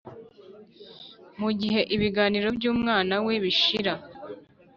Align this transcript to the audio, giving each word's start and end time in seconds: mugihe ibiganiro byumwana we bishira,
mugihe 1.39 1.81
ibiganiro 1.95 2.47
byumwana 2.57 3.15
we 3.25 3.33
bishira, 3.43 3.93